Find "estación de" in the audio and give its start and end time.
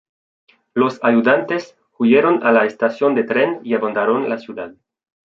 2.65-3.23